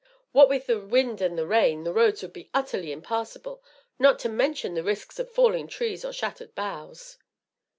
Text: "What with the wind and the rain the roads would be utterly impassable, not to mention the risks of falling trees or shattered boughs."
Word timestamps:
"What 0.31 0.49
with 0.49 0.65
the 0.65 0.79
wind 0.79 1.21
and 1.21 1.37
the 1.37 1.45
rain 1.45 1.83
the 1.83 1.93
roads 1.93 2.23
would 2.23 2.33
be 2.33 2.49
utterly 2.55 2.91
impassable, 2.91 3.63
not 3.99 4.17
to 4.21 4.29
mention 4.29 4.73
the 4.73 4.81
risks 4.83 5.19
of 5.19 5.29
falling 5.29 5.67
trees 5.67 6.03
or 6.03 6.11
shattered 6.11 6.55
boughs." 6.55 7.19